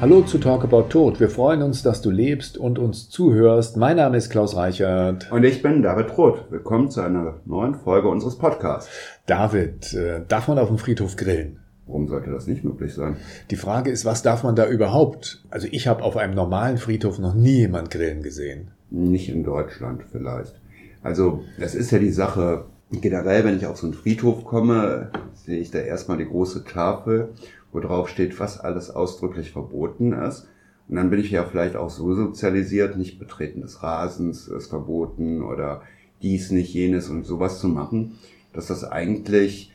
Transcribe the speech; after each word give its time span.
Hallo 0.00 0.22
zu 0.22 0.38
Talk 0.38 0.62
About 0.62 0.90
Tod. 0.90 1.18
Wir 1.18 1.28
freuen 1.28 1.60
uns, 1.60 1.82
dass 1.82 2.00
du 2.00 2.10
lebst 2.10 2.56
und 2.56 2.78
uns 2.78 3.10
zuhörst. 3.10 3.76
Mein 3.76 3.96
Name 3.96 4.16
ist 4.16 4.30
Klaus 4.30 4.54
Reichert. 4.54 5.28
Und 5.32 5.42
ich 5.42 5.60
bin 5.60 5.82
David 5.82 6.16
Roth. 6.16 6.44
Willkommen 6.52 6.88
zu 6.88 7.00
einer 7.00 7.40
neuen 7.46 7.74
Folge 7.74 8.06
unseres 8.06 8.38
Podcasts. 8.38 8.88
David, 9.26 9.92
äh, 9.94 10.20
darf 10.28 10.46
man 10.46 10.60
auf 10.60 10.68
dem 10.68 10.78
Friedhof 10.78 11.16
grillen? 11.16 11.58
Warum 11.88 12.06
sollte 12.06 12.30
das 12.30 12.46
nicht 12.46 12.62
möglich 12.62 12.94
sein? 12.94 13.16
Die 13.50 13.56
Frage 13.56 13.90
ist, 13.90 14.04
was 14.04 14.22
darf 14.22 14.44
man 14.44 14.54
da 14.54 14.68
überhaupt? 14.68 15.42
Also 15.50 15.66
ich 15.68 15.88
habe 15.88 16.04
auf 16.04 16.16
einem 16.16 16.34
normalen 16.34 16.78
Friedhof 16.78 17.18
noch 17.18 17.34
nie 17.34 17.56
jemand 17.56 17.90
grillen 17.90 18.22
gesehen. 18.22 18.70
Nicht 18.90 19.28
in 19.28 19.42
Deutschland 19.42 20.02
vielleicht. 20.12 20.60
Also 21.02 21.42
das 21.58 21.74
ist 21.74 21.90
ja 21.90 21.98
die 21.98 22.12
Sache. 22.12 22.66
Generell, 22.92 23.44
wenn 23.44 23.56
ich 23.56 23.66
auf 23.66 23.78
so 23.78 23.86
einen 23.86 23.94
Friedhof 23.94 24.44
komme, 24.44 25.10
sehe 25.34 25.58
ich 25.58 25.72
da 25.72 25.80
erstmal 25.80 26.18
die 26.18 26.24
große 26.24 26.64
Tafel 26.64 27.30
wo 27.72 27.80
drauf 27.80 28.08
steht, 28.08 28.38
was 28.40 28.58
alles 28.58 28.90
ausdrücklich 28.90 29.52
verboten 29.52 30.12
ist. 30.12 30.48
Und 30.88 30.96
dann 30.96 31.10
bin 31.10 31.20
ich 31.20 31.30
ja 31.30 31.44
vielleicht 31.44 31.76
auch 31.76 31.90
so 31.90 32.14
sozialisiert, 32.14 32.96
nicht 32.96 33.18
Betreten 33.18 33.60
des 33.60 33.82
Rasens 33.82 34.48
ist 34.48 34.68
verboten 34.68 35.42
oder 35.42 35.82
dies, 36.22 36.50
nicht 36.50 36.72
jenes 36.72 37.10
und 37.10 37.24
sowas 37.24 37.60
zu 37.60 37.68
machen, 37.68 38.18
dass 38.52 38.66
das 38.66 38.84
eigentlich 38.84 39.72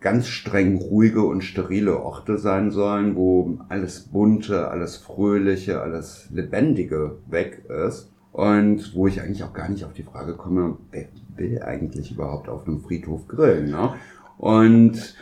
ganz 0.00 0.26
streng 0.26 0.76
ruhige 0.76 1.22
und 1.22 1.42
sterile 1.42 2.00
Orte 2.00 2.36
sein 2.36 2.70
sollen, 2.70 3.16
wo 3.16 3.58
alles 3.68 4.00
Bunte, 4.00 4.68
alles 4.68 4.96
Fröhliche, 4.96 5.80
alles 5.80 6.28
Lebendige 6.30 7.16
weg 7.28 7.64
ist. 7.86 8.10
Und 8.32 8.94
wo 8.94 9.06
ich 9.06 9.20
eigentlich 9.20 9.44
auch 9.44 9.52
gar 9.52 9.68
nicht 9.68 9.84
auf 9.84 9.92
die 9.92 10.02
Frage 10.02 10.34
komme, 10.34 10.78
wer 10.90 11.06
will 11.36 11.62
eigentlich 11.62 12.12
überhaupt 12.12 12.48
auf 12.48 12.66
einem 12.66 12.80
Friedhof 12.80 13.28
grillen? 13.28 13.70
Ne? 13.70 13.94
Und 14.42 15.14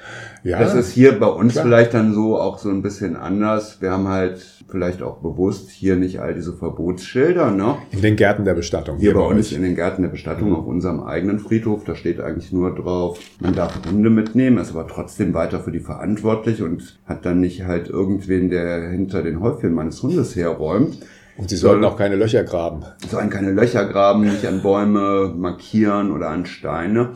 ja, 0.44 0.58
das 0.58 0.74
ist 0.74 0.92
hier 0.92 1.18
bei 1.20 1.26
uns 1.26 1.52
klar. 1.52 1.66
vielleicht 1.66 1.92
dann 1.92 2.14
so 2.14 2.38
auch 2.38 2.56
so 2.56 2.70
ein 2.70 2.80
bisschen 2.80 3.16
anders. 3.16 3.82
Wir 3.82 3.90
haben 3.90 4.08
halt 4.08 4.40
vielleicht 4.66 5.02
auch 5.02 5.18
bewusst 5.18 5.68
hier 5.68 5.96
nicht 5.96 6.20
all 6.20 6.32
diese 6.32 6.54
Verbotsschilder. 6.54 7.50
Ne? 7.50 7.76
In 7.90 8.00
den 8.00 8.16
Gärten 8.16 8.46
der 8.46 8.54
Bestattung. 8.54 8.96
Hier, 8.96 9.12
hier 9.12 9.20
bei 9.20 9.26
uns 9.26 9.52
in 9.52 9.60
den 9.60 9.74
Gärten 9.74 10.00
der 10.00 10.08
Bestattung 10.08 10.48
mhm. 10.48 10.56
auf 10.56 10.66
unserem 10.66 11.02
eigenen 11.02 11.38
Friedhof. 11.38 11.84
Da 11.84 11.96
steht 11.96 12.18
eigentlich 12.18 12.50
nur 12.50 12.74
drauf, 12.74 13.18
man 13.40 13.54
darf 13.54 13.78
Hunde 13.86 14.08
mitnehmen, 14.08 14.56
ist 14.56 14.70
aber 14.70 14.88
trotzdem 14.88 15.34
weiter 15.34 15.60
für 15.60 15.70
die 15.70 15.80
verantwortlich 15.80 16.62
und 16.62 16.98
hat 17.04 17.26
dann 17.26 17.40
nicht 17.40 17.64
halt 17.64 17.90
irgendwen, 17.90 18.48
der 18.48 18.88
hinter 18.88 19.22
den 19.22 19.40
Häufchen 19.40 19.74
meines 19.74 20.02
Hundes 20.02 20.34
herräumt. 20.34 20.98
Und 21.36 21.50
sie 21.50 21.56
sollen 21.56 21.84
auch 21.84 21.98
keine 21.98 22.16
Löcher 22.16 22.44
graben. 22.44 22.84
Sollen 23.06 23.28
keine 23.28 23.52
Löcher 23.52 23.84
graben, 23.84 24.22
nicht 24.22 24.46
an 24.46 24.62
Bäume 24.62 25.34
markieren 25.36 26.10
oder 26.10 26.30
an 26.30 26.46
Steine. 26.46 27.10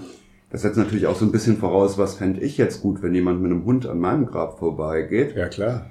Das 0.55 0.63
setzt 0.63 0.79
natürlich 0.79 1.09
auch 1.09 1.17
so 1.17 1.25
ein 1.25 1.33
bisschen 1.33 1.57
voraus, 1.57 1.99
was 1.99 2.15
fände 2.15 2.41
ich 2.41 2.59
jetzt 2.59 2.81
gut, 2.81 3.03
wenn 3.03 3.13
jemand 3.13 3.43
mit 3.43 3.51
einem 3.51 3.65
Hund 3.65 3.89
an 3.89 3.99
meinem 3.99 4.25
Grab 4.25 4.61
vorbeigeht. 4.61 5.35
Ja, 5.35 5.49
klar. 5.49 5.87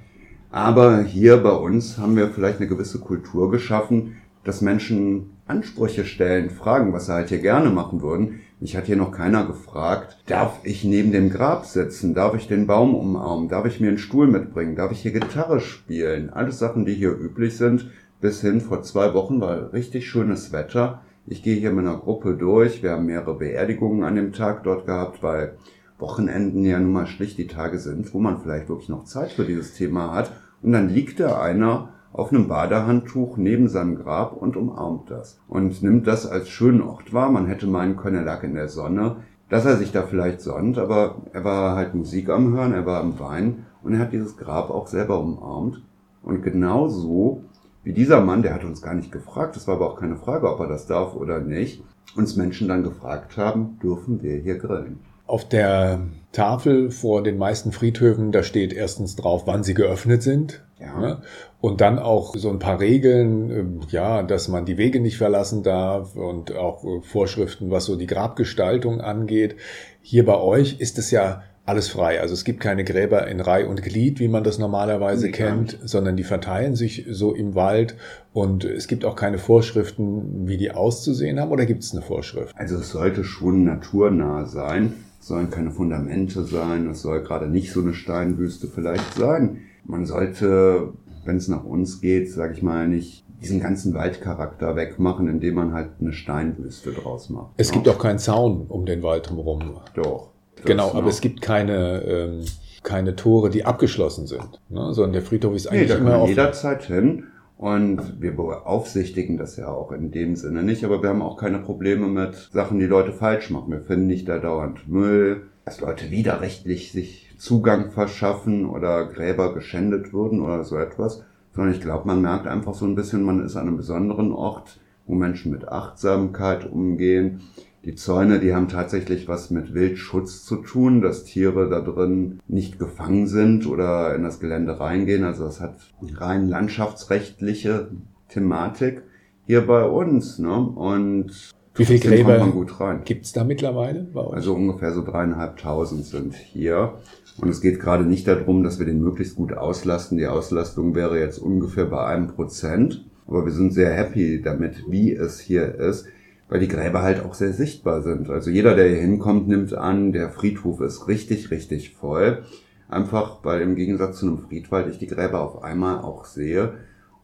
Aber 0.50 1.02
hier 1.02 1.36
bei 1.36 1.50
uns 1.50 1.98
haben 1.98 2.16
wir 2.16 2.30
vielleicht 2.30 2.60
eine 2.60 2.68
gewisse 2.68 2.98
Kultur 2.98 3.50
geschaffen, 3.50 4.16
dass 4.42 4.62
Menschen 4.62 5.36
Ansprüche 5.46 6.06
stellen, 6.06 6.48
fragen, 6.48 6.94
was 6.94 7.04
sie 7.04 7.12
halt 7.12 7.28
hier 7.28 7.40
gerne 7.40 7.68
machen 7.68 8.00
würden. 8.00 8.40
Mich 8.58 8.74
hat 8.74 8.86
hier 8.86 8.96
noch 8.96 9.12
keiner 9.12 9.44
gefragt, 9.44 10.16
darf 10.28 10.60
ich 10.62 10.82
neben 10.82 11.12
dem 11.12 11.28
Grab 11.28 11.66
sitzen? 11.66 12.14
Darf 12.14 12.34
ich 12.34 12.48
den 12.48 12.66
Baum 12.66 12.94
umarmen? 12.94 13.50
Darf 13.50 13.66
ich 13.66 13.80
mir 13.80 13.88
einen 13.88 13.98
Stuhl 13.98 14.28
mitbringen? 14.28 14.76
Darf 14.76 14.92
ich 14.92 15.00
hier 15.00 15.12
Gitarre 15.12 15.60
spielen? 15.60 16.30
Alles 16.30 16.58
Sachen, 16.58 16.86
die 16.86 16.94
hier 16.94 17.10
üblich 17.10 17.58
sind. 17.58 17.90
Bis 18.22 18.40
hin 18.40 18.62
vor 18.62 18.80
zwei 18.80 19.12
Wochen 19.12 19.42
war 19.42 19.74
richtig 19.74 20.08
schönes 20.08 20.52
Wetter. 20.52 21.02
Ich 21.26 21.42
gehe 21.42 21.56
hier 21.56 21.72
mit 21.72 21.86
einer 21.86 21.96
Gruppe 21.96 22.34
durch. 22.34 22.82
Wir 22.82 22.90
haben 22.90 23.06
mehrere 23.06 23.38
Beerdigungen 23.38 24.04
an 24.04 24.14
dem 24.14 24.34
Tag 24.34 24.62
dort 24.62 24.84
gehabt, 24.84 25.22
weil 25.22 25.56
Wochenenden 25.98 26.64
ja 26.64 26.78
nun 26.78 26.92
mal 26.92 27.06
schlicht 27.06 27.38
die 27.38 27.46
Tage 27.46 27.78
sind, 27.78 28.12
wo 28.12 28.18
man 28.18 28.40
vielleicht 28.40 28.68
wirklich 28.68 28.90
noch 28.90 29.04
Zeit 29.04 29.32
für 29.32 29.44
dieses 29.44 29.72
Thema 29.72 30.12
hat. 30.12 30.32
Und 30.62 30.72
dann 30.72 30.90
liegt 30.90 31.20
da 31.20 31.40
einer 31.40 31.94
auf 32.12 32.30
einem 32.30 32.46
Badehandtuch 32.46 33.38
neben 33.38 33.68
seinem 33.68 33.96
Grab 33.96 34.36
und 34.36 34.54
umarmt 34.56 35.10
das. 35.10 35.40
Und 35.48 35.82
nimmt 35.82 36.06
das 36.06 36.26
als 36.26 36.50
schönen 36.50 36.82
Ort 36.82 37.14
wahr. 37.14 37.30
Man 37.30 37.46
hätte 37.46 37.66
meinen 37.66 37.96
können, 37.96 38.16
er 38.16 38.24
lag 38.24 38.42
in 38.42 38.54
der 38.54 38.68
Sonne, 38.68 39.16
dass 39.48 39.64
er 39.64 39.76
sich 39.76 39.92
da 39.92 40.02
vielleicht 40.02 40.42
sonnt, 40.42 40.76
aber 40.76 41.22
er 41.32 41.42
war 41.42 41.74
halt 41.74 41.94
Musik 41.94 42.28
am 42.28 42.52
Hören, 42.54 42.74
er 42.74 42.84
war 42.84 43.00
am 43.00 43.18
Wein 43.18 43.64
und 43.82 43.94
er 43.94 44.00
hat 44.00 44.12
dieses 44.12 44.36
Grab 44.36 44.68
auch 44.68 44.88
selber 44.88 45.20
umarmt. 45.20 45.82
Und 46.22 46.42
genau 46.42 46.88
so 46.88 47.44
wie 47.84 47.92
dieser 47.92 48.20
Mann, 48.20 48.42
der 48.42 48.54
hat 48.54 48.64
uns 48.64 48.82
gar 48.82 48.94
nicht 48.94 49.12
gefragt, 49.12 49.56
es 49.56 49.68
war 49.68 49.76
aber 49.76 49.92
auch 49.92 50.00
keine 50.00 50.16
Frage, 50.16 50.50
ob 50.50 50.60
er 50.60 50.68
das 50.68 50.86
darf 50.86 51.14
oder 51.14 51.40
nicht, 51.40 51.82
uns 52.16 52.36
Menschen 52.36 52.68
dann 52.68 52.82
gefragt 52.82 53.36
haben, 53.36 53.78
dürfen 53.82 54.22
wir 54.22 54.36
hier 54.36 54.58
grillen. 54.58 55.00
Auf 55.26 55.48
der 55.48 56.00
Tafel 56.32 56.90
vor 56.90 57.22
den 57.22 57.38
meisten 57.38 57.72
Friedhöfen, 57.72 58.32
da 58.32 58.42
steht 58.42 58.72
erstens 58.72 59.16
drauf, 59.16 59.42
wann 59.46 59.62
sie 59.62 59.74
geöffnet 59.74 60.22
sind. 60.22 60.62
Ja. 60.78 60.98
Ne? 60.98 61.22
Und 61.60 61.80
dann 61.80 61.98
auch 61.98 62.34
so 62.36 62.50
ein 62.50 62.58
paar 62.58 62.80
Regeln, 62.80 63.50
ähm, 63.50 63.80
ja, 63.88 64.22
dass 64.22 64.48
man 64.48 64.66
die 64.66 64.76
Wege 64.76 65.00
nicht 65.00 65.16
verlassen 65.16 65.62
darf 65.62 66.14
und 66.14 66.54
auch 66.54 66.84
äh, 66.84 67.00
Vorschriften, 67.00 67.70
was 67.70 67.86
so 67.86 67.96
die 67.96 68.06
Grabgestaltung 68.06 69.00
angeht. 69.00 69.56
Hier 70.02 70.26
bei 70.26 70.36
euch 70.36 70.80
ist 70.80 70.98
es 70.98 71.10
ja 71.10 71.42
alles 71.66 71.88
frei. 71.88 72.20
Also 72.20 72.34
es 72.34 72.44
gibt 72.44 72.60
keine 72.60 72.84
Gräber 72.84 73.26
in 73.26 73.40
Reih 73.40 73.66
und 73.66 73.82
Glied, 73.82 74.20
wie 74.20 74.28
man 74.28 74.44
das 74.44 74.58
normalerweise 74.58 75.26
nee, 75.26 75.32
kennt, 75.32 75.78
sondern 75.82 76.16
die 76.16 76.24
verteilen 76.24 76.76
sich 76.76 77.06
so 77.10 77.34
im 77.34 77.54
Wald 77.54 77.96
und 78.32 78.64
es 78.64 78.86
gibt 78.86 79.04
auch 79.04 79.16
keine 79.16 79.38
Vorschriften, 79.38 80.46
wie 80.46 80.58
die 80.58 80.72
auszusehen 80.72 81.40
haben 81.40 81.50
oder 81.50 81.64
gibt 81.64 81.82
es 81.82 81.92
eine 81.92 82.02
Vorschrift? 82.02 82.54
Also 82.56 82.76
es 82.76 82.90
sollte 82.90 83.24
schon 83.24 83.64
naturnah 83.64 84.44
sein, 84.44 84.92
es 85.20 85.28
sollen 85.28 85.50
keine 85.50 85.70
Fundamente 85.70 86.44
sein, 86.44 86.88
es 86.88 87.00
soll 87.00 87.22
gerade 87.22 87.48
nicht 87.48 87.72
so 87.72 87.80
eine 87.80 87.94
Steinwüste 87.94 88.66
vielleicht 88.66 89.14
sein. 89.14 89.62
Man 89.84 90.04
sollte, 90.04 90.92
wenn 91.24 91.36
es 91.36 91.48
nach 91.48 91.64
uns 91.64 92.00
geht, 92.02 92.30
sage 92.30 92.52
ich 92.52 92.62
mal, 92.62 92.88
nicht 92.88 93.24
diesen 93.40 93.60
ganzen 93.60 93.94
Waldcharakter 93.94 94.76
wegmachen, 94.76 95.28
indem 95.28 95.54
man 95.54 95.72
halt 95.72 95.90
eine 96.00 96.12
Steinwüste 96.12 96.92
draus 96.92 97.30
macht. 97.30 97.52
Es 97.56 97.68
ja. 97.68 97.74
gibt 97.74 97.88
auch 97.88 97.98
keinen 97.98 98.18
Zaun 98.18 98.66
um 98.68 98.86
den 98.86 99.02
Wald 99.02 99.28
drumherum. 99.28 99.80
Doch. 99.94 100.33
Genau, 100.64 100.92
aber 100.92 101.08
es 101.08 101.20
gibt 101.20 101.42
keine, 101.42 102.02
ähm, 102.02 102.44
keine 102.82 103.16
Tore, 103.16 103.50
die 103.50 103.64
abgeschlossen 103.64 104.26
sind, 104.26 104.60
ne? 104.68 104.92
sondern 104.92 105.12
der 105.12 105.22
Friedhof 105.22 105.54
ist 105.54 105.66
eigentlich 105.66 105.88
nee, 105.88 105.94
da 105.94 105.98
immer 105.98 106.18
offen. 106.20 106.28
jederzeit 106.28 106.84
hin. 106.84 107.24
Und 107.56 108.20
wir 108.20 108.36
beaufsichtigen 108.36 109.38
das 109.38 109.56
ja 109.56 109.68
auch 109.68 109.92
in 109.92 110.10
dem 110.10 110.34
Sinne 110.34 110.64
nicht, 110.64 110.84
aber 110.84 111.02
wir 111.02 111.08
haben 111.08 111.22
auch 111.22 111.36
keine 111.36 111.60
Probleme 111.60 112.08
mit 112.08 112.34
Sachen, 112.52 112.80
die 112.80 112.86
Leute 112.86 113.12
falsch 113.12 113.48
machen. 113.50 113.70
Wir 113.70 113.80
finden 113.80 114.08
nicht 114.08 114.28
da 114.28 114.38
dauernd 114.38 114.88
Müll, 114.88 115.46
dass 115.64 115.80
Leute 115.80 116.10
widerrechtlich 116.10 116.92
sich 116.92 117.32
Zugang 117.38 117.90
verschaffen 117.90 118.66
oder 118.68 119.06
Gräber 119.06 119.54
geschändet 119.54 120.12
würden 120.12 120.40
oder 120.40 120.64
so 120.64 120.76
etwas, 120.76 121.24
sondern 121.54 121.72
ich 121.72 121.80
glaube, 121.80 122.06
man 122.06 122.20
merkt 122.20 122.46
einfach 122.46 122.74
so 122.74 122.86
ein 122.86 122.96
bisschen, 122.96 123.22
man 123.22 123.44
ist 123.44 123.56
an 123.56 123.68
einem 123.68 123.76
besonderen 123.76 124.32
Ort, 124.32 124.80
wo 125.06 125.14
Menschen 125.14 125.52
mit 125.52 125.68
Achtsamkeit 125.68 126.70
umgehen, 126.70 127.42
die 127.84 127.94
Zäune, 127.94 128.40
die 128.40 128.54
haben 128.54 128.68
tatsächlich 128.68 129.28
was 129.28 129.50
mit 129.50 129.74
Wildschutz 129.74 130.44
zu 130.44 130.56
tun, 130.56 131.02
dass 131.02 131.24
Tiere 131.24 131.68
da 131.68 131.80
drin 131.80 132.40
nicht 132.48 132.78
gefangen 132.78 133.26
sind 133.26 133.66
oder 133.66 134.14
in 134.14 134.22
das 134.22 134.40
Gelände 134.40 134.80
reingehen. 134.80 135.24
Also 135.24 135.44
das 135.44 135.60
hat 135.60 135.76
rein 136.16 136.48
landschaftsrechtliche 136.48 137.88
Thematik 138.28 139.02
hier 139.46 139.66
bei 139.66 139.84
uns. 139.84 140.38
Ne? 140.38 140.54
Und 140.54 141.52
wie 141.74 141.84
viele 141.84 141.98
Gräber 141.98 143.00
gibt 143.04 143.26
es 143.26 143.32
da 143.32 143.44
mittlerweile 143.44 144.04
bei 144.04 144.20
euch? 144.20 144.34
Also 144.34 144.54
ungefähr 144.54 144.92
so 144.92 145.04
dreieinhalbtausend 145.04 146.06
sind 146.06 146.34
hier. 146.34 146.94
Und 147.36 147.50
es 147.50 147.60
geht 147.60 147.80
gerade 147.80 148.04
nicht 148.04 148.26
darum, 148.26 148.62
dass 148.62 148.78
wir 148.78 148.86
den 148.86 149.02
möglichst 149.02 149.36
gut 149.36 149.52
auslasten. 149.52 150.16
Die 150.16 150.26
Auslastung 150.26 150.94
wäre 150.94 151.18
jetzt 151.18 151.38
ungefähr 151.38 151.84
bei 151.84 152.06
einem 152.06 152.28
Prozent. 152.28 153.04
Aber 153.26 153.44
wir 153.44 153.52
sind 153.52 153.74
sehr 153.74 153.92
happy 153.92 154.40
damit, 154.40 154.84
wie 154.88 155.12
es 155.12 155.40
hier 155.40 155.74
ist 155.74 156.06
weil 156.48 156.60
die 156.60 156.68
Gräber 156.68 157.02
halt 157.02 157.24
auch 157.24 157.34
sehr 157.34 157.52
sichtbar 157.52 158.02
sind. 158.02 158.30
Also 158.30 158.50
jeder, 158.50 158.74
der 158.74 158.88
hier 158.88 159.00
hinkommt, 159.00 159.48
nimmt 159.48 159.74
an, 159.74 160.12
der 160.12 160.30
Friedhof 160.30 160.80
ist 160.80 161.08
richtig, 161.08 161.50
richtig 161.50 161.94
voll. 161.94 162.44
Einfach, 162.88 163.38
weil 163.42 163.62
im 163.62 163.76
Gegensatz 163.76 164.18
zu 164.18 164.26
einem 164.26 164.38
Friedwald 164.38 164.88
ich 164.88 164.98
die 164.98 165.06
Gräber 165.06 165.40
auf 165.40 165.62
einmal 165.62 165.98
auch 165.98 166.26
sehe 166.26 166.74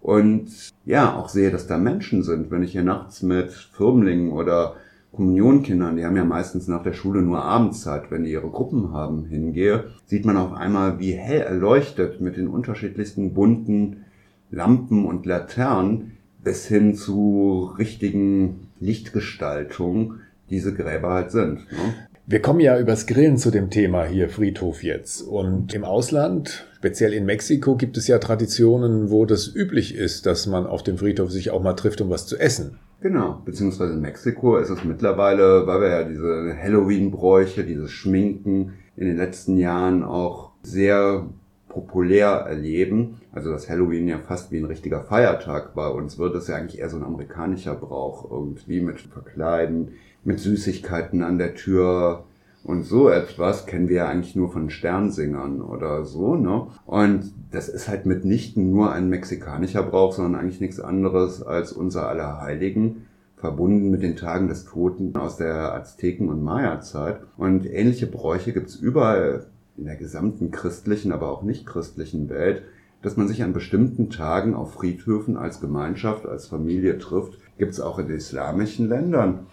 und 0.01 0.49
ja, 0.87 1.15
auch 1.15 1.29
sehe, 1.29 1.51
dass 1.51 1.67
da 1.67 1.77
Menschen 1.77 2.23
sind. 2.23 2.51
Wenn 2.51 2.63
ich 2.63 2.73
hier 2.73 2.83
nachts 2.83 3.23
mit 3.23 3.51
Firmlingen 3.51 4.33
oder 4.33 4.77
Kommunionkindern, 5.13 5.97
die 5.97 6.05
haben 6.05 6.17
ja 6.17 6.25
meistens 6.25 6.69
nach 6.69 6.83
der 6.83 6.93
Schule 6.93 7.21
nur 7.21 7.45
Abendzeit, 7.45 8.11
wenn 8.11 8.25
die 8.25 8.33
ihre 8.33 8.49
Gruppen 8.49 8.93
haben, 8.93 9.25
hingehe, 9.25 9.85
sieht 10.07 10.25
man 10.25 10.37
auf 10.37 10.53
einmal, 10.53 10.99
wie 10.99 11.13
hell 11.13 11.41
erleuchtet 11.41 12.21
mit 12.21 12.37
den 12.37 12.49
unterschiedlichsten 12.49 13.35
bunten 13.35 14.05
Lampen 14.51 15.05
und 15.05 15.27
Laternen 15.27 16.13
bis 16.43 16.67
hin 16.67 16.95
zu 16.95 17.71
richtigen 17.77 18.70
Lichtgestaltung 18.81 20.15
diese 20.49 20.75
Gräber 20.75 21.11
halt 21.11 21.31
sind. 21.31 21.71
Ne? 21.71 21.95
Wir 22.27 22.41
kommen 22.41 22.61
ja 22.61 22.79
übers 22.79 23.07
Grillen 23.07 23.39
zu 23.39 23.51
dem 23.51 23.71
Thema 23.71 24.05
hier 24.05 24.29
Friedhof 24.29 24.83
jetzt. 24.83 25.23
Und 25.23 25.75
im 25.75 25.85
Ausland, 25.85 26.65
speziell 26.77 27.13
in 27.13 27.27
Mexiko, 27.27 27.77
gibt 27.77 27.97
es 27.97 28.07
ja 28.07 28.19
Traditionen, 28.19 29.11
wo 29.11 29.27
das 29.27 29.53
üblich 29.53 29.97
ist, 29.97 30.27
dass 30.27 30.47
man 30.47 30.67
auf 30.67 30.83
dem 30.83 30.99
Friedhof 30.99 31.31
sich 31.31 31.51
auch 31.51 31.63
mal 31.63 31.75
trifft, 31.75 32.01
um 32.01 32.11
was 32.11 32.27
zu 32.27 32.39
essen. 32.39 32.79
Genau, 33.01 33.43
beziehungsweise 33.45 33.95
in 33.95 34.01
Mexiko 34.01 34.59
ist 34.59 34.71
es 34.71 34.85
mittlerweile, 34.85 35.67
weil 35.67 35.81
wir 35.81 35.89
ja 35.89 36.05
diese 36.05 36.57
Halloween-Bräuche, 36.57 37.65
dieses 37.65 37.91
Schminken 37.91 38.75
in 38.97 39.07
den 39.07 39.17
letzten 39.17 39.57
Jahren 39.57 40.05
auch 40.05 40.53
sehr 40.63 41.27
populär 41.71 42.29
erleben. 42.29 43.23
Also 43.33 43.51
das 43.51 43.71
Halloween 43.71 44.07
ja 44.07 44.19
fast 44.19 44.53
wie 44.53 44.59
ein 44.59 44.67
richtiger 44.67 45.03
Feiertag 45.03 45.75
bei 45.75 45.89
uns 45.89 46.19
wird. 46.19 46.35
Ist 46.35 46.49
ja 46.49 46.57
eigentlich 46.57 46.81
eher 46.81 46.91
so 46.91 46.99
ein 46.99 47.05
amerikanischer 47.05 47.75
Brauch 47.75 48.31
irgendwie 48.31 48.83
mit 48.83 49.01
Verkleiden, 49.01 49.93
mit 50.23 50.39
Süßigkeiten 50.39 51.23
an 51.23 51.39
der 51.39 51.55
Tür, 51.55 52.25
und 52.63 52.85
so 52.85 53.09
etwas 53.09 53.65
kennen 53.65 53.89
wir 53.89 53.97
ja 53.97 54.09
eigentlich 54.09 54.37
nur 54.37 54.53
von 54.53 54.69
Sternsingern 54.69 55.63
oder 55.63 56.05
so, 56.05 56.37
ne? 56.37 56.67
Und 56.85 57.33
das 57.51 57.69
ist 57.69 57.89
halt 57.89 58.05
mitnichten 58.05 58.71
nur 58.71 58.93
ein 58.93 59.09
mexikanischer 59.09 59.83
Brauch, 59.83 60.13
sondern 60.13 60.41
eigentlich 60.41 60.61
nichts 60.61 60.79
anderes 60.79 61.43
als 61.43 61.73
unser 61.73 62.09
aller 62.09 62.41
Heiligen, 62.41 63.07
verbunden 63.37 63.91
mit 63.91 64.03
den 64.03 64.17
Tagen 64.17 64.49
des 64.49 64.67
Toten 64.67 65.17
aus 65.17 65.39
der 65.39 65.75
Azteken- 65.75 66.29
und 66.29 66.45
Maya-Zeit. 66.45 67.21
Und 67.39 67.65
ähnliche 67.65 68.07
Bräuche 68.07 68.53
gibt's 68.53 68.77
überall 68.77 69.47
in 69.81 69.87
der 69.87 69.97
gesamten 69.97 70.51
christlichen, 70.51 71.11
aber 71.11 71.31
auch 71.31 71.43
nicht 71.43 71.67
christlichen 71.67 72.29
Welt, 72.29 72.63
dass 73.03 73.17
man 73.17 73.29
sich 73.29 73.43
an 73.43 73.55
bestimmten 73.55 74.11
Tagen 74.11 74.55
auf 74.55 74.75
Friedhöfen 74.75 75.39
als 75.39 75.61
Gemeinschaft, 75.61 76.27
als 76.27 76.47
Familie 76.47 76.99
trifft, 76.99 77.39
gibt's 77.57 77.81
auch 77.81 77.99
in 77.99 78.11
islamischen 78.11 78.89
Ländern. 78.91 79.47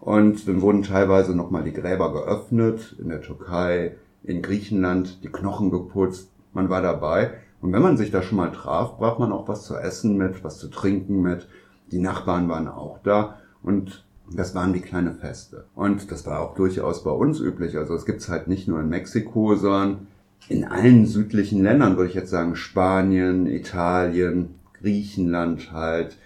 Und 0.00 0.46
dann 0.46 0.62
wurden 0.62 0.84
teilweise 0.84 1.34
nochmal 1.34 1.64
die 1.64 1.72
Gräber 1.72 2.12
geöffnet, 2.12 2.96
in 3.00 3.08
der 3.08 3.22
Türkei, 3.22 3.96
in 4.22 4.40
Griechenland, 4.40 5.24
die 5.24 5.28
Knochen 5.28 5.70
geputzt. 5.70 6.30
Man 6.52 6.70
war 6.70 6.80
dabei. 6.80 7.32
Und 7.60 7.72
wenn 7.72 7.82
man 7.82 7.96
sich 7.96 8.12
da 8.12 8.22
schon 8.22 8.38
mal 8.38 8.52
traf, 8.52 8.98
brach 8.98 9.18
man 9.18 9.32
auch 9.32 9.48
was 9.48 9.64
zu 9.64 9.76
essen 9.76 10.16
mit, 10.16 10.44
was 10.44 10.58
zu 10.58 10.68
trinken 10.68 11.22
mit. 11.22 11.48
Die 11.90 12.00
Nachbarn 12.00 12.48
waren 12.48 12.68
auch 12.68 12.98
da. 13.02 13.38
Und 13.64 14.04
das 14.30 14.54
waren 14.54 14.74
wie 14.74 14.80
kleine 14.80 15.12
Feste. 15.12 15.64
Und 15.74 16.10
das 16.10 16.26
war 16.26 16.40
auch 16.40 16.54
durchaus 16.54 17.04
bei 17.04 17.10
uns 17.10 17.40
üblich. 17.40 17.76
Also 17.76 17.94
es 17.94 18.06
gibt's 18.06 18.28
halt 18.28 18.48
nicht 18.48 18.68
nur 18.68 18.80
in 18.80 18.88
Mexiko, 18.88 19.56
sondern 19.56 20.06
in 20.48 20.64
allen 20.64 21.06
südlichen 21.06 21.62
Ländern, 21.62 21.96
würde 21.96 22.08
ich 22.08 22.14
jetzt 22.14 22.30
sagen, 22.30 22.56
Spanien, 22.56 23.46
Italien, 23.46 24.54
Griechenland 24.80 25.72
halt, 25.72 26.16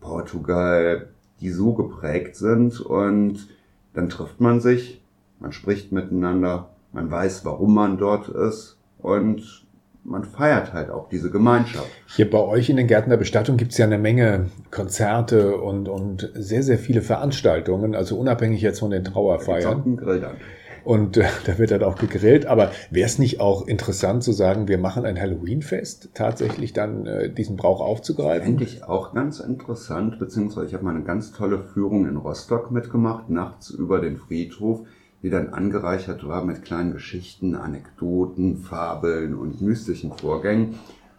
Portugal, 0.00 1.08
die 1.40 1.50
so 1.50 1.74
geprägt 1.74 2.36
sind 2.36 2.80
und 2.80 3.48
dann 3.94 4.08
trifft 4.08 4.40
man 4.40 4.60
sich, 4.60 5.02
man 5.40 5.52
spricht 5.52 5.92
miteinander, 5.92 6.70
man 6.92 7.10
weiß, 7.10 7.44
warum 7.44 7.74
man 7.74 7.98
dort 7.98 8.28
ist 8.28 8.78
und 8.98 9.66
man 10.08 10.24
feiert 10.24 10.72
halt 10.72 10.90
auch 10.90 11.08
diese 11.08 11.30
Gemeinschaft. 11.30 11.88
Hier 12.06 12.28
bei 12.28 12.38
euch 12.38 12.70
in 12.70 12.76
den 12.76 12.86
Gärten 12.86 13.10
der 13.10 13.16
Bestattung 13.16 13.56
gibt 13.56 13.72
es 13.72 13.78
ja 13.78 13.86
eine 13.86 13.98
Menge 13.98 14.46
Konzerte 14.70 15.56
und, 15.58 15.88
und 15.88 16.30
sehr, 16.34 16.62
sehr 16.62 16.78
viele 16.78 17.02
Veranstaltungen, 17.02 17.94
also 17.94 18.16
unabhängig 18.18 18.62
jetzt 18.62 18.80
von 18.80 18.90
den 18.90 19.04
Trauerfeiern. 19.04 19.96
Grill 19.96 20.20
dann. 20.20 20.36
Und 20.84 21.18
äh, 21.18 21.24
da 21.44 21.58
wird 21.58 21.70
dann 21.70 21.82
auch 21.82 21.96
gegrillt. 21.96 22.46
Aber 22.46 22.70
wäre 22.90 23.06
es 23.06 23.18
nicht 23.18 23.40
auch 23.40 23.66
interessant 23.66 24.22
zu 24.22 24.32
sagen, 24.32 24.68
wir 24.68 24.78
machen 24.78 25.04
ein 25.04 25.20
Halloween-Fest, 25.20 26.10
tatsächlich 26.14 26.72
dann 26.72 27.04
äh, 27.06 27.30
diesen 27.30 27.56
Brauch 27.56 27.80
aufzugreifen? 27.80 28.46
Fände 28.46 28.64
ich 28.64 28.84
auch 28.84 29.12
ganz 29.12 29.40
interessant, 29.40 30.18
beziehungsweise 30.18 30.68
ich 30.68 30.74
habe 30.74 30.84
mal 30.84 30.94
eine 30.94 31.04
ganz 31.04 31.32
tolle 31.32 31.58
Führung 31.58 32.08
in 32.08 32.16
Rostock 32.16 32.70
mitgemacht, 32.70 33.28
nachts 33.28 33.68
über 33.68 34.00
den 34.00 34.16
Friedhof, 34.16 34.86
die 35.22 35.30
dann 35.30 35.48
angereichert 35.48 36.26
war 36.26 36.44
mit 36.44 36.62
kleinen 36.62 36.92
Geschichten, 36.92 37.54
Anekdoten, 37.54 38.56
Fabeln 38.56 39.34
und 39.34 39.60
mystischen 39.60 40.12
Vorgängen. 40.12 40.74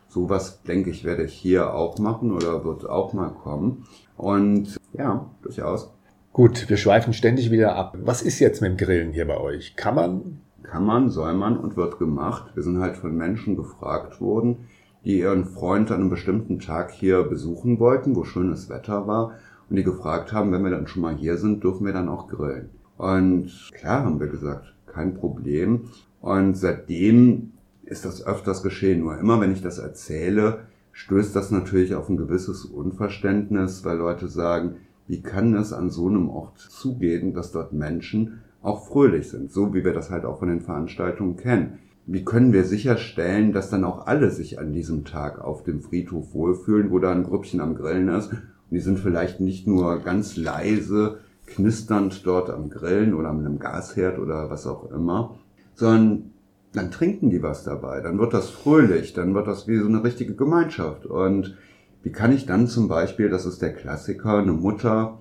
Sowas, 0.08 0.64
denke 0.64 0.90
ich, 0.90 1.04
werde 1.04 1.24
ich 1.24 1.34
hier 1.34 1.74
auch 1.74 2.00
machen 2.00 2.32
oder 2.32 2.64
wird 2.66 2.90
auch 2.90 3.14
mal 3.14 3.30
kommen. 3.30 3.86
Und 4.18 4.78
ja, 4.94 5.30
durchaus. 5.42 5.94
Gut, 6.34 6.70
wir 6.70 6.78
schweifen 6.78 7.14
ständig 7.14 7.52
wieder 7.52 7.76
ab. 7.76 7.98
Was 8.04 8.22
ist 8.22 8.40
jetzt 8.40 8.62
mit 8.62 8.72
dem 8.72 8.78
Grillen 8.78 9.12
hier 9.12 9.28
bei 9.28 9.38
euch? 9.38 9.76
Kann 9.76 9.96
man? 9.96 10.42
Kann 10.64 10.86
man, 10.86 11.10
soll 11.10 11.34
man 11.34 11.58
und 11.58 11.76
wird 11.78 12.00
gemacht. 12.00 12.52
Wir 12.56 12.64
sind 12.64 12.80
halt 12.80 12.98
von 12.98 13.16
Menschen 13.16 13.56
gefragt 13.56 14.22
worden, 14.22 14.68
die 15.04 15.20
ihren 15.20 15.46
Freund 15.46 15.92
an 15.92 16.02
einem 16.02 16.10
bestimmten 16.10 16.60
Tag 16.60 16.92
hier 16.92 17.24
besuchen 17.24 17.80
wollten, 17.80 18.16
wo 18.16 18.24
schönes 18.24 18.70
Wetter 18.70 19.08
war, 19.08 19.34
und 19.70 19.76
die 19.76 19.84
gefragt 19.84 20.34
haben, 20.34 20.52
wenn 20.52 20.64
wir 20.64 20.72
dann 20.72 20.88
schon 20.88 21.02
mal 21.02 21.16
hier 21.16 21.38
sind, 21.38 21.64
dürfen 21.64 21.86
wir 21.86 21.94
dann 21.94 22.10
auch 22.10 22.28
grillen. 22.28 22.70
Und 23.00 23.72
klar 23.76 24.04
haben 24.04 24.20
wir 24.20 24.28
gesagt, 24.28 24.74
kein 24.86 25.14
Problem. 25.14 25.84
Und 26.20 26.56
seitdem 26.56 27.54
ist 27.86 28.04
das 28.04 28.28
öfters 28.28 28.62
geschehen. 28.62 29.00
Nur 29.00 29.18
immer, 29.18 29.40
wenn 29.40 29.54
ich 29.54 29.62
das 29.62 29.78
erzähle, 29.78 30.66
stößt 30.92 31.34
das 31.34 31.50
natürlich 31.50 31.96
auf 31.96 32.10
ein 32.10 32.18
gewisses 32.18 32.66
Unverständnis, 32.66 33.86
weil 33.86 34.00
Leute 34.00 34.28
sagen, 34.28 34.76
wie 35.08 35.22
kann 35.22 35.56
es 35.56 35.72
an 35.72 35.90
so 35.90 36.10
einem 36.10 36.28
Ort 36.28 36.60
zugehen, 36.60 37.34
dass 37.34 37.54
dort 37.54 37.72
Menschen 37.72 38.42
auch 38.62 38.90
fröhlich 38.90 39.30
sind, 39.30 39.50
so 39.50 39.74
wie 39.74 39.86
wir 39.86 39.94
das 39.94 40.10
halt 40.10 40.26
auch 40.26 40.40
von 40.40 40.50
den 40.50 40.60
Veranstaltungen 40.60 41.38
kennen. 41.38 41.80
Wie 42.06 42.26
können 42.26 42.52
wir 42.52 42.66
sicherstellen, 42.66 43.54
dass 43.54 43.70
dann 43.70 43.86
auch 43.86 44.08
alle 44.08 44.30
sich 44.30 44.60
an 44.60 44.74
diesem 44.74 45.06
Tag 45.06 45.40
auf 45.40 45.64
dem 45.64 45.80
Friedhof 45.80 46.34
wohlfühlen, 46.34 46.92
wo 46.92 47.00
da 47.00 47.14
ein 47.14 47.24
Grüppchen 47.24 47.62
am 47.62 47.76
Grillen 47.76 48.10
ist? 48.10 48.34
Und 48.34 48.42
die 48.72 48.82
sind 48.82 49.00
vielleicht 49.00 49.40
nicht 49.40 49.68
nur 49.68 50.00
ganz 50.00 50.36
leise, 50.36 51.20
knisternd 51.50 52.26
dort 52.26 52.50
am 52.50 52.70
Grillen 52.70 53.14
oder 53.14 53.30
an 53.30 53.40
einem 53.40 53.60
Gasherd 53.60 54.20
oder 54.20 54.50
was 54.50 54.68
auch 54.68 54.92
immer, 54.92 55.38
sondern 55.76 56.32
dann 56.74 56.92
trinken 56.92 57.30
die 57.30 57.42
was 57.42 57.64
dabei, 57.64 58.02
dann 58.02 58.20
wird 58.20 58.34
das 58.34 58.50
fröhlich, 58.50 59.14
dann 59.14 59.34
wird 59.34 59.48
das 59.48 59.68
wie 59.68 59.78
so 59.78 59.88
eine 59.88 60.04
richtige 60.04 60.36
Gemeinschaft. 60.36 61.06
Und 61.06 61.58
wie 62.04 62.12
kann 62.12 62.32
ich 62.32 62.46
dann 62.46 62.68
zum 62.68 62.88
Beispiel, 62.88 63.30
das 63.30 63.46
ist 63.46 63.62
der 63.62 63.74
Klassiker, 63.74 64.38
eine 64.38 64.54
Mutter, 64.54 65.18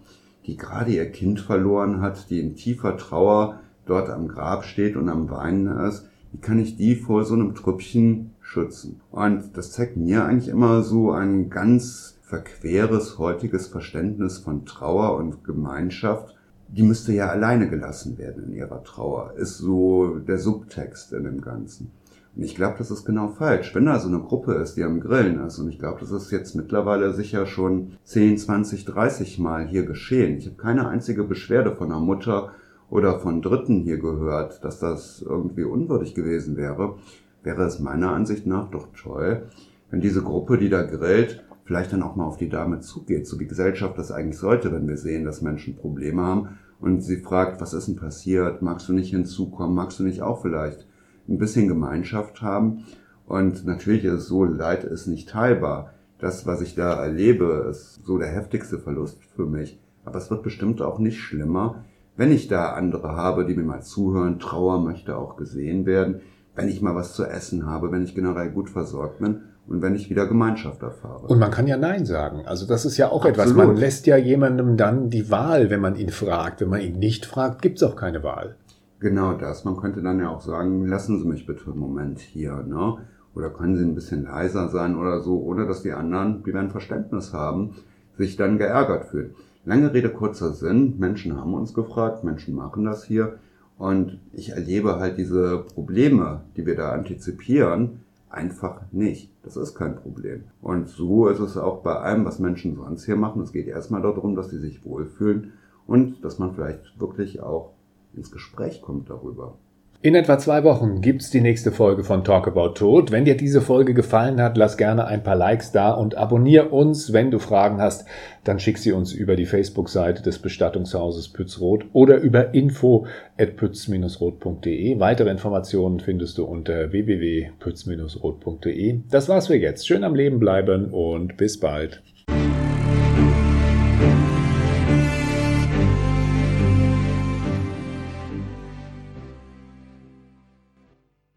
die 0.47 0.57
gerade 0.57 0.93
ihr 0.93 1.11
Kind 1.11 1.41
verloren 1.41 2.01
hat, 2.01 2.31
die 2.31 2.41
in 2.41 2.55
tiefer 2.55 2.97
Trauer 2.97 3.61
dort 3.87 4.11
am 4.11 4.29
Grab 4.29 4.65
steht 4.65 4.97
und 4.97 5.09
am 5.09 5.31
Weinen 5.31 5.67
ist, 5.89 6.09
wie 6.33 6.39
kann 6.39 6.59
ich 6.59 6.77
die 6.77 6.95
vor 6.95 7.25
so 7.25 7.35
einem 7.35 7.55
Trüppchen 7.55 8.33
schützen? 8.43 9.01
Und 9.11 9.57
das 9.57 9.73
zeigt 9.73 9.97
mir 9.97 10.25
eigentlich 10.25 10.49
immer 10.49 10.83
so 10.83 11.11
ein 11.13 11.49
ganz 11.49 12.18
verqueres 12.29 13.19
heutiges 13.19 13.69
Verständnis 13.69 14.39
von 14.39 14.67
Trauer 14.67 15.17
und 15.17 15.45
Gemeinschaft. 15.45 16.37
Die 16.69 16.83
müsste 16.83 17.15
ja 17.15 17.29
alleine 17.29 17.71
gelassen 17.71 18.19
werden 18.19 18.45
in 18.49 18.55
ihrer 18.55 18.85
Trauer, 18.85 19.33
ist 19.37 19.57
so 19.57 20.19
der 20.19 20.39
Subtext 20.39 21.15
in 21.15 21.25
dem 21.25 21.41
Ganzen. 21.41 21.91
Und 22.37 22.43
ich 22.43 22.55
glaube, 22.55 22.77
das 22.77 22.91
ist 22.91 23.07
genau 23.07 23.29
falsch. 23.29 23.75
Wenn 23.75 23.87
da 23.87 23.99
so 23.99 24.09
eine 24.09 24.21
Gruppe 24.21 24.53
ist, 24.55 24.77
die 24.77 24.85
am 24.85 25.01
Grillen 25.01 25.45
ist, 25.47 25.59
und 25.59 25.71
ich 25.71 25.79
glaube, 25.79 26.01
das 26.01 26.11
ist 26.11 26.31
jetzt 26.31 26.55
mittlerweile 26.55 27.15
sicher 27.15 27.47
schon 27.47 27.93
10, 28.05 28.37
20, 28.37 28.85
30 28.85 29.39
Mal 29.39 29.67
hier 29.67 29.87
geschehen. 29.87 30.37
Ich 30.37 30.47
habe 30.47 30.57
keine 30.57 30.87
einzige 30.87 31.25
Beschwerde 31.25 31.75
von 31.75 31.91
einer 31.91 32.01
Mutter 32.01 32.51
oder 32.91 33.19
von 33.21 33.41
Dritten 33.41 33.81
hier 33.81 33.99
gehört, 33.99 34.63
dass 34.63 34.79
das 34.79 35.23
irgendwie 35.27 35.65
unwürdig 35.65 36.15
gewesen 36.15 36.59
wäre. 36.59 36.97
Wäre 37.43 37.65
es 37.65 37.81
meiner 37.81 38.13
Ansicht 38.13 38.47
nach 38.47 38.71
doch 38.71 38.89
toll, 38.95 39.45
wenn 39.91 40.03
diese 40.03 40.23
Gruppe, 40.23 40.59
die 40.59 40.69
da 40.69 40.83
grillt, 40.83 41.43
vielleicht 41.69 41.93
dann 41.93 42.03
auch 42.03 42.17
mal 42.17 42.25
auf 42.25 42.39
die 42.39 42.49
Dame 42.49 42.81
zugeht, 42.81 43.27
so 43.27 43.39
wie 43.39 43.47
Gesellschaft 43.47 43.99
das 43.99 44.11
eigentlich 44.11 44.39
sollte, 44.39 44.73
wenn 44.73 44.89
wir 44.89 44.97
sehen, 44.97 45.25
dass 45.25 45.43
Menschen 45.43 45.77
Probleme 45.77 46.23
haben 46.23 46.49
und 46.81 47.03
sie 47.03 47.19
fragt, 47.19 47.61
was 47.61 47.75
ist 47.75 47.89
denn 47.89 47.97
passiert? 47.97 48.63
Magst 48.63 48.89
du 48.89 48.95
nicht 48.95 49.11
hinzukommen? 49.11 49.75
Magst 49.75 49.99
du 49.99 50.03
nicht 50.03 50.23
auch 50.23 50.41
vielleicht 50.41 50.87
ein 51.29 51.37
bisschen 51.37 51.69
Gemeinschaft 51.69 52.41
haben. 52.41 52.85
Und 53.27 53.67
natürlich 53.67 54.05
ist 54.05 54.15
es 54.15 54.29
so, 54.29 54.45
Leid 54.45 54.83
ist 54.85 55.09
nicht 55.09 55.29
teilbar. 55.29 55.93
Das, 56.19 56.47
was 56.47 56.63
ich 56.63 56.75
da 56.75 56.95
erlebe, 56.95 57.67
ist 57.69 58.01
so 58.03 58.17
der 58.17 58.29
heftigste 58.29 58.79
Verlust 58.79 59.23
für 59.37 59.45
mich. 59.45 59.79
Aber 60.07 60.17
es 60.17 60.31
wird 60.31 60.43
bestimmt 60.43 60.81
auch 60.81 60.99
nicht 60.99 61.21
schlimmer, 61.21 61.85
wenn 62.17 62.33
ich 62.33 62.49
da 62.49 62.73
andere 62.73 63.15
habe, 63.15 63.45
die 63.45 63.55
mir 63.55 63.63
mal 63.63 63.83
zuhören. 63.83 64.39
Trauer 64.39 64.81
möchte 64.81 65.19
auch 65.19 65.37
gesehen 65.37 65.85
werden. 65.85 66.23
Wenn 66.55 66.69
ich 66.69 66.81
mal 66.81 66.95
was 66.95 67.13
zu 67.13 67.25
essen 67.25 67.67
habe, 67.67 67.93
wenn 67.93 68.05
ich 68.05 68.15
generell 68.15 68.51
gut 68.51 68.71
versorgt 68.71 69.19
bin 69.19 69.43
und 69.69 69.83
wenn 69.83 69.95
ich 69.95 70.09
wieder 70.11 70.27
Gemeinschaft 70.27 70.83
erfahre. 70.83 71.27
Und 71.27 71.39
man 71.39 71.51
kann 71.51 71.67
ja 71.67 71.77
Nein 71.77 72.07
sagen. 72.07 72.43
Also 72.47 72.67
das 72.67 72.85
ist 72.85 72.97
ja 72.97 73.09
auch 73.09 73.25
Absolut. 73.25 73.39
etwas. 73.39 73.55
Man 73.55 73.77
lässt 73.77 74.07
ja 74.07 74.17
jemandem 74.17 74.77
dann 74.77 75.11
die 75.11 75.31
Wahl, 75.31 75.71
wenn 75.71 75.81
man 75.81 75.97
ihn 75.97 76.09
fragt. 76.09 76.61
Wenn 76.61 76.71
man 76.71 76.81
ihn 76.81 76.99
nicht 76.99 77.27
fragt, 77.27 77.63
gibt 77.63 77.77
es 77.77 77.83
auch 77.83 77.97
keine 77.97 78.23
Wahl. 78.23 78.57
Genau 79.01 79.35
das. 79.35 79.65
Man 79.65 79.77
könnte 79.77 80.03
dann 80.03 80.19
ja 80.19 80.31
auch 80.31 80.41
sagen, 80.41 80.87
lassen 80.87 81.21
Sie 81.21 81.29
mich 81.29 81.47
bitte 81.47 81.67
einen 81.67 81.79
Moment 81.79 82.19
hier, 82.19 82.65
ne? 82.67 82.99
Oder 83.35 83.51
können 83.51 83.77
Sie 83.77 83.85
ein 83.85 83.95
bisschen 83.95 84.25
leiser 84.25 84.69
sein 84.69 84.97
oder 84.97 85.21
so, 85.21 85.41
ohne 85.41 85.67
dass 85.67 85.83
die 85.83 85.93
anderen, 85.93 86.43
die 86.45 86.53
werden 86.53 86.71
Verständnis 86.71 87.33
haben, 87.33 87.77
sich 88.17 88.37
dann 88.37 88.59
geärgert 88.59 89.05
fühlen. 89.05 89.35
Lange 89.65 89.93
Rede, 89.93 90.09
kurzer 90.09 90.53
Sinn. 90.53 90.95
Menschen 90.99 91.37
haben 91.37 91.55
uns 91.55 91.75
gefragt, 91.75 92.25
Menschen 92.25 92.55
machen 92.55 92.85
das 92.85 93.05
hier. 93.05 93.39
Und 93.77 94.19
ich 94.33 94.51
erlebe 94.51 94.99
halt 94.99 95.19
diese 95.19 95.59
Probleme, 95.59 96.41
die 96.57 96.67
wir 96.67 96.75
da 96.75 96.91
antizipieren, 96.91 98.01
einfach 98.31 98.83
nicht. 98.93 99.33
Das 99.43 99.57
ist 99.57 99.75
kein 99.75 99.97
Problem. 99.97 100.45
Und 100.61 100.89
so 100.89 101.29
ist 101.29 101.41
es 101.41 101.57
auch 101.57 101.83
bei 101.83 101.95
allem, 101.95 102.25
was 102.25 102.39
Menschen 102.39 102.77
sonst 102.77 103.05
hier 103.05 103.17
machen. 103.17 103.43
Es 103.43 103.53
geht 103.53 103.69
erstmal 103.69 104.03
darum, 104.03 104.35
dass 104.35 104.51
sie 104.51 104.59
sich 104.59 104.85
wohlfühlen 104.85 105.53
und 105.87 106.25
dass 106.25 106.39
man 106.39 106.55
vielleicht 106.55 107.01
wirklich 107.01 107.41
auch 107.41 107.73
ins 108.15 108.31
Gespräch 108.31 108.83
kommt 108.83 109.11
darüber. 109.11 109.57
In 110.01 110.15
etwa 110.15 110.39
zwei 110.39 110.63
Wochen 110.63 111.01
gibt's 111.01 111.31
die 111.31 111.41
nächste 111.41 111.73
Folge 111.73 112.05
von 112.05 112.23
Talk 112.23 112.47
About 112.47 112.75
Tod. 112.75 113.11
Wenn 113.11 113.25
dir 113.25 113.37
diese 113.37 113.61
Folge 113.61 113.95
gefallen 113.95 114.41
hat, 114.41 114.57
lass 114.57 114.77
gerne 114.77 115.09
ein 115.09 115.25
paar 115.25 115.35
Likes 115.35 115.73
da 115.73 115.91
und 115.91 116.17
abonniere 116.17 116.69
uns. 116.69 117.13
Wenn 117.13 117.33
du 117.33 117.41
Fragen 117.41 117.81
hast, 117.81 118.07
dann 118.45 118.61
schick 118.61 118.79
sie 118.79 118.93
uns 118.93 119.13
über 119.13 119.35
die 119.35 119.45
Facebook-Seite 119.45 120.23
des 120.23 120.39
Bestattungshauses 120.39 121.31
Pützroth 121.31 121.85
oder 121.95 122.19
über 122.19 122.55
info 122.55 123.07
at 123.37 123.57
pütz-roth.de. 123.57 125.01
Weitere 125.01 125.31
Informationen 125.31 125.99
findest 125.99 126.39
du 126.39 126.45
unter 126.45 126.93
www.pütz-roth.de. 126.93 129.01
Das 129.11 129.29
war's 129.29 129.49
für 129.49 129.57
jetzt. 129.57 129.89
Schön 129.89 130.05
am 130.05 130.15
Leben 130.15 130.39
bleiben 130.39 130.93
und 130.93 131.37
bis 131.37 131.59
bald. 131.59 132.05